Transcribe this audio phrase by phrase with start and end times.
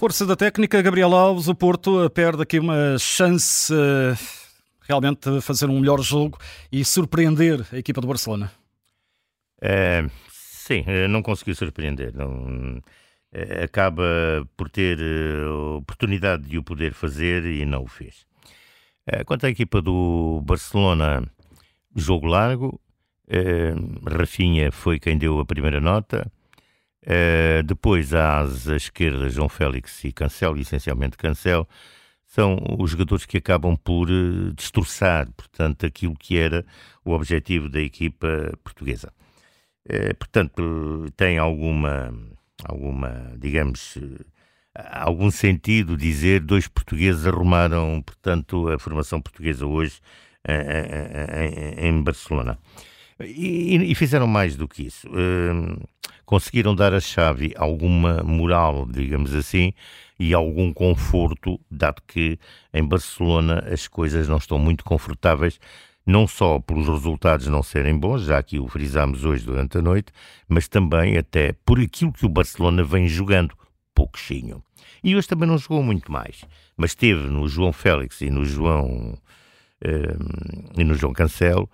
[0.00, 4.16] Força da técnica, Gabriel Alves, o Porto perde aqui uma chance uh,
[4.88, 6.38] realmente de fazer um melhor jogo
[6.72, 8.50] e surpreender a equipa do Barcelona.
[9.60, 12.14] É, sim, eh, não conseguiu surpreender.
[12.14, 12.80] Não,
[13.30, 14.02] é, acaba
[14.56, 14.98] por ter
[15.44, 18.24] a oportunidade de o poder fazer e não o fez.
[19.06, 21.30] É, quanto à equipa do Barcelona,
[21.94, 22.80] jogo largo,
[24.06, 26.32] Rafinha foi quem deu a primeira nota.
[27.02, 31.66] Uh, depois, às esquerdas, João Félix e Cancelo, essencialmente Cancelo,
[32.26, 36.64] são os jogadores que acabam por uh, destroçar, portanto, aquilo que era
[37.04, 39.12] o objetivo da equipa portuguesa.
[39.88, 42.14] Uh, portanto, tem alguma,
[42.64, 43.96] alguma, digamos,
[44.74, 50.00] algum sentido dizer dois portugueses arrumaram, portanto, a formação portuguesa hoje
[51.78, 52.58] em Barcelona.
[53.24, 55.06] E, e, fizeram mais do que isso.
[55.08, 55.80] Uh,
[56.24, 59.72] conseguiram dar a chave alguma moral, digamos assim,
[60.18, 62.38] e algum conforto, dado que
[62.72, 65.58] em Barcelona as coisas não estão muito confortáveis,
[66.06, 70.12] não só pelos resultados não serem bons, já que o frisámos hoje durante a noite,
[70.48, 73.54] mas também até por aquilo que o Barcelona vem jogando,
[73.94, 74.62] pouquinho.
[75.02, 76.44] E hoje também não jogou muito mais,
[76.76, 79.16] mas teve no João Félix e no João
[80.76, 81.68] e no João Cancelo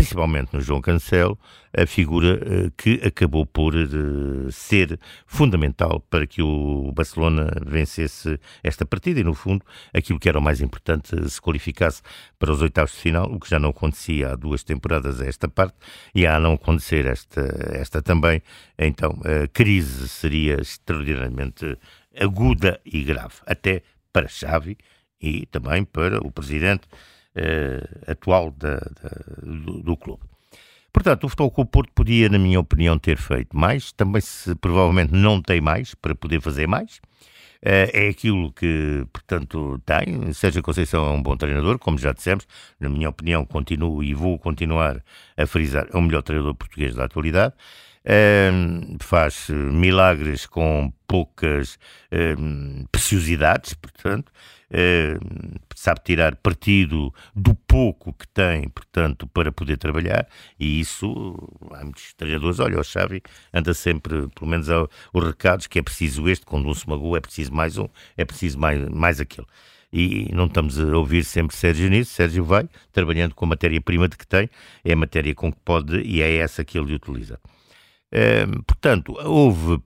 [0.00, 1.38] principalmente no João Cancelo,
[1.76, 8.86] a figura uh, que acabou por uh, ser fundamental para que o Barcelona vencesse esta
[8.86, 12.02] partida e, no fundo, aquilo que era o mais importante, se qualificasse
[12.38, 15.48] para os oitavos de final, o que já não acontecia há duas temporadas a esta
[15.48, 15.76] parte
[16.14, 18.42] e a não acontecer esta, esta também.
[18.78, 21.76] Então, a crise seria extraordinariamente
[22.18, 24.76] aguda e grave, até para Xavi
[25.20, 26.88] e também para o presidente
[27.36, 29.10] uh, atual da, da,
[29.42, 30.22] do, do, clube.
[30.92, 35.12] Portanto, o Futebol Clube Porto podia, na minha opinião, ter feito mais, também se provavelmente
[35.12, 37.00] não tem mais para poder fazer mais.
[37.62, 40.32] Uh, é aquilo que, portanto, tem.
[40.32, 42.46] Sérgio Conceição é um bom treinador, como já dissemos.
[42.78, 45.02] Na minha opinião, continuo e vou continuar
[45.36, 47.54] a frisar, é o melhor treinador português da atualidade.
[49.00, 51.78] Faz milagres com poucas
[52.90, 54.32] preciosidades, portanto,
[54.70, 55.18] eh,
[55.74, 60.28] sabe tirar partido do pouco que tem, portanto, para poder trabalhar,
[60.58, 61.36] e isso
[61.72, 63.20] há muitos treinadores, olha, o Xavi
[63.52, 64.68] anda sempre, pelo menos,
[65.12, 68.24] os recados que é preciso este, quando um se magoa é preciso mais um, é
[68.24, 69.46] preciso mais, mais aquele
[69.92, 72.12] e não estamos a ouvir sempre Sérgio nisso.
[72.12, 74.48] Sérgio vai trabalhando com a matéria-prima de que tem,
[74.84, 77.40] é a matéria com que pode e é essa que ele utiliza.
[78.66, 79.80] Portanto, houve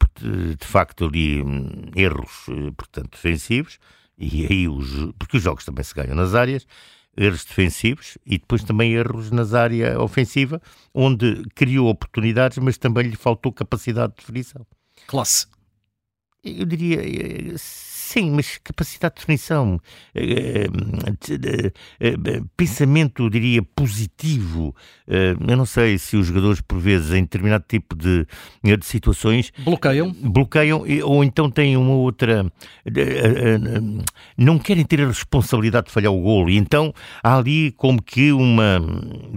[0.58, 3.78] de facto ali hum, erros eh, portanto, defensivos,
[4.16, 6.66] e aí os, porque os jogos também se ganham nas áreas,
[7.16, 10.60] erros defensivos e depois também erros nas áreas ofensiva,
[10.92, 14.66] onde criou oportunidades, mas também lhe faltou capacidade de definição.
[15.06, 15.46] Classe.
[16.42, 17.54] Eu diria eh,
[18.14, 19.80] Sim, mas capacidade de definição,
[20.14, 20.69] eh,
[21.28, 24.72] eh, eh, pensamento, diria, positivo.
[25.08, 28.24] eu não sei se os jogadores, por vezes, em determinado tipo de,
[28.62, 29.53] de situações.
[29.64, 30.12] Bloqueiam.
[30.12, 32.47] Bloqueiam, ou então têm uma outra.
[34.38, 36.48] não querem ter a responsabilidade de falhar o golo.
[36.50, 38.80] E então há ali como que uma.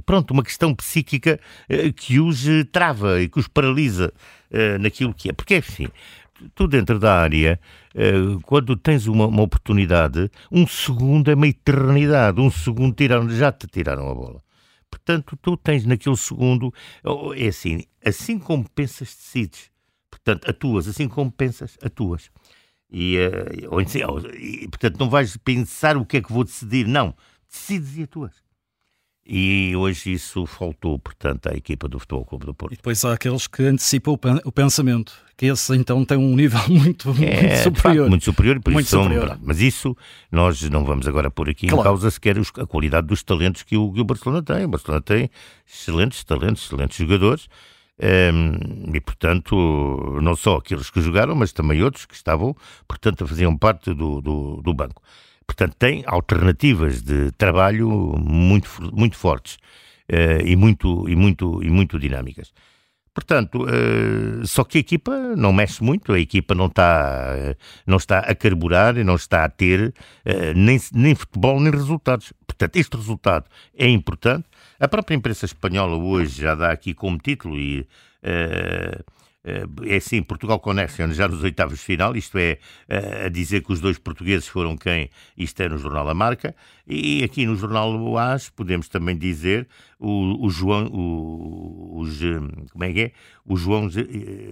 [0.05, 1.39] Pronto, uma questão psíquica
[1.95, 4.13] que os trava e que os paralisa
[4.79, 5.33] naquilo que é.
[5.33, 5.87] Porque, enfim,
[6.53, 7.59] tu dentro da área,
[7.95, 12.39] eh, quando tens uma, uma, oportunidade, um segundo é uma eternidade.
[12.39, 14.43] Um segundo tiraram, já te tiraram a bola.
[14.89, 16.73] Portanto, tu tens naquele segundo,
[17.35, 19.71] é assim, assim como pensas, decides.
[20.09, 22.31] Portanto, atuas, assim como pensas, atuas.
[22.89, 27.13] E, uh, ou, e, portanto, não vais pensar o que é que vou decidir, não.
[27.49, 28.46] Decides e atuas.
[29.29, 32.73] E hoje isso faltou, portanto, à equipa do Futebol Clube do Porto.
[32.73, 37.09] E depois há aqueles que antecipam o pensamento, que esse então tem um nível muito,
[37.09, 37.73] é, muito superior.
[37.75, 39.27] Facto, muito superior, por muito isso superior.
[39.27, 39.97] São, mas isso
[40.31, 41.81] nós não vamos agora pôr aqui claro.
[41.81, 44.63] em causa sequer a qualidade dos talentos que o, que o Barcelona tem.
[44.63, 45.29] O Barcelona tem
[45.67, 47.49] excelentes talentos, excelentes jogadores.
[47.99, 52.55] Um, ehm, e portanto, não só aqueles que jogaram, mas também outros que estavam,
[52.87, 55.01] portanto, faziam parte do, do, do banco.
[55.47, 57.89] Portanto, tem alternativas de trabalho
[58.19, 59.55] muito, muito fortes
[60.11, 62.53] uh, e, muito, e, muito, e muito dinâmicas.
[63.13, 67.55] Portanto, uh, só que a equipa não mexe muito, a equipa não está, uh,
[67.87, 69.93] não está a carburar e não está a ter
[70.53, 72.33] nem, nem futebol nem resultados.
[72.45, 73.45] Portanto, este resultado
[73.75, 74.45] é importante.
[74.79, 77.87] A própria imprensa espanhola hoje já dá aqui como título e
[79.85, 82.57] é assim, Portugal Connection já nos oitavos de final, isto é,
[82.89, 86.55] eh, a dizer que os dois portugueses foram quem, isto é no jornal A Marca,
[86.87, 89.67] e aqui no jornal O As podemos também dizer
[89.99, 92.19] o, o João, o, os,
[92.71, 93.11] como é que é?
[93.45, 93.89] O João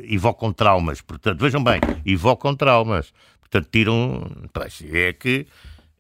[0.04, 3.12] evocam traumas, portanto, vejam bem, evocam traumas.
[3.56, 4.32] Portanto, tiram.
[4.92, 5.48] É que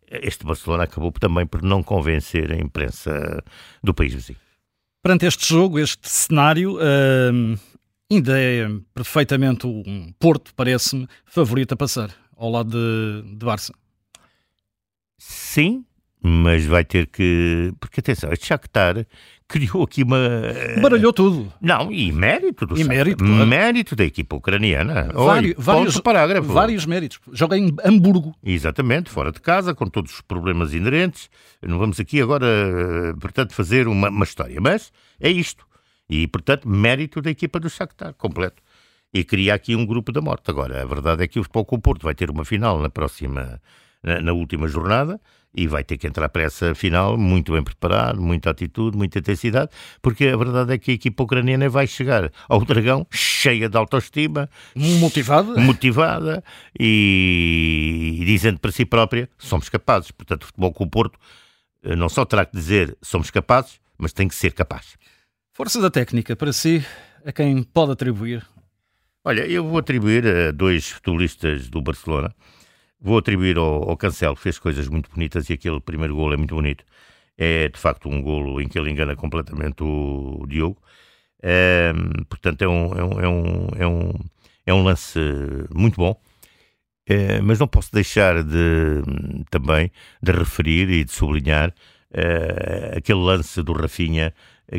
[0.09, 3.43] este Barcelona acabou também por não convencer a imprensa
[3.83, 4.39] do país vizinho.
[5.01, 7.59] Perante este jogo, este cenário, uh,
[8.11, 13.73] ainda é perfeitamente um Porto, parece-me, favorito a passar ao lado de, de Barça.
[15.17, 15.85] Sim,
[16.21, 17.71] mas vai ter que.
[17.79, 19.05] Porque atenção, este Shakhtar
[19.47, 20.17] criou aqui uma.
[20.81, 21.53] Baralhou tudo.
[21.61, 23.45] Não, e mérito do e mérito, claro.
[23.45, 25.09] mérito da equipa ucraniana.
[25.13, 26.51] Vários, Oi, vários parágrafo.
[26.51, 27.19] Vários méritos.
[27.31, 28.35] Joga em Hamburgo.
[28.43, 31.29] Exatamente, fora de casa, com todos os problemas inerentes.
[31.61, 32.47] Não vamos aqui agora,
[33.19, 35.65] portanto, fazer uma, uma história, mas é isto.
[36.09, 38.61] E, portanto, mérito da equipa do Shakhtar, completo.
[39.13, 40.49] E cria aqui um grupo da morte.
[40.51, 42.89] Agora, a verdade é que o Futebol com o Porto vai ter uma final na
[42.89, 43.61] próxima,
[44.03, 45.19] na, na última jornada,
[45.55, 49.71] e vai ter que entrar para essa final muito bem preparado, muita atitude, muita intensidade,
[50.01, 54.49] porque a verdade é que a equipa ucraniana vai chegar ao Dragão cheia de autoestima,
[54.75, 56.43] motivada, motivada
[56.77, 60.11] e, e dizendo para si própria: somos capazes.
[60.11, 61.17] Portanto, o futebol com o Porto
[61.83, 64.97] eh, não só terá que dizer somos capazes, mas tem que ser capaz.
[65.55, 66.85] Força da técnica, para si,
[67.25, 68.45] a quem pode atribuir?
[69.23, 72.35] Olha, eu vou atribuir a dois futebolistas do Barcelona
[72.99, 76.37] Vou atribuir ao, ao Cancelo, que fez coisas muito bonitas e aquele primeiro golo é
[76.37, 76.83] muito bonito.
[77.37, 80.77] É de facto um golo em que ele engana completamente o, o Diogo.
[81.41, 81.93] É,
[82.27, 84.11] portanto, é um, é, um, é, um, é, um,
[84.65, 85.19] é um lance
[85.73, 86.19] muito bom.
[87.07, 89.01] É, mas não posso deixar de
[89.49, 89.89] também
[90.21, 91.73] de referir e de sublinhar
[92.15, 94.33] é, aquele lance do Rafinha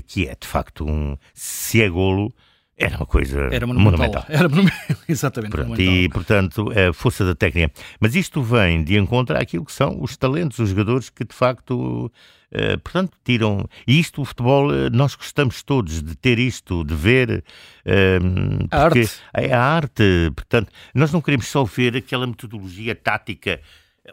[0.07, 2.35] que é de facto um se é golo
[2.79, 3.93] era uma coisa Era monumental.
[3.93, 4.27] monumental.
[4.29, 4.49] Era
[5.09, 5.51] exatamente.
[5.51, 5.95] Pronto, monumental.
[5.95, 7.73] E, portanto, a força da técnica.
[7.99, 12.13] Mas isto vem de encontro àquilo que são os talentos, os jogadores que, de facto,
[12.53, 13.67] uh, portanto, tiram.
[13.87, 17.43] E isto, o futebol, uh, nós gostamos todos de ter isto, de ver.
[17.87, 19.11] Uh, a arte.
[19.33, 20.31] É a arte.
[20.35, 23.59] Portanto, nós não queremos só ver aquela metodologia tática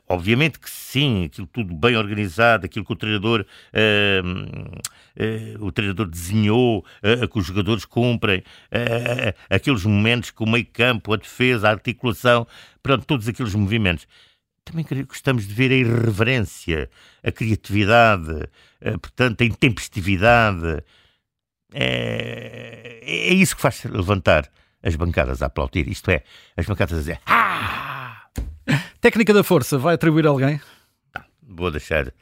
[0.08, 6.08] Obviamente que sim, aquilo tudo bem organizado, aquilo que o treinador, uh, uh, o treinador
[6.08, 8.44] desenhou, uh, que os jogadores cumprem,
[9.50, 12.48] aqueles momentos que o meio campo, a defesa, a articulação,
[12.82, 14.08] pronto, todos aqueles movimentos.
[14.66, 16.90] Também gostamos de ver a irreverência,
[17.22, 18.50] a criatividade,
[19.02, 20.82] portanto, a intempestividade.
[21.74, 24.50] É, é isso que faz levantar
[24.82, 25.88] as bancadas a aplaudir.
[25.90, 26.24] Isto é,
[26.56, 27.93] as bancadas a dizer ah!
[29.02, 30.62] Técnica da força, vai atribuir a alguém?
[31.16, 31.24] Não,
[31.56, 32.14] vou deixar uh,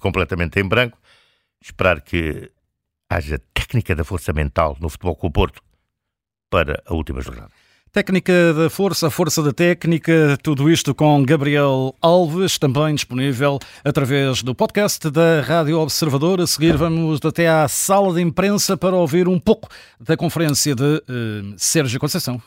[0.00, 0.98] completamente em branco.
[1.62, 2.50] Esperar que
[3.10, 5.60] haja técnica da força mental no futebol com o Porto
[6.50, 7.50] para a última jornada.
[7.92, 14.42] Técnica da força, a força da técnica, tudo isto com Gabriel Alves, também disponível através
[14.42, 16.42] do podcast da Rádio Observador.
[16.42, 20.82] A seguir vamos até à sala de imprensa para ouvir um pouco da conferência de
[20.82, 22.42] uh, Sérgio Conceição.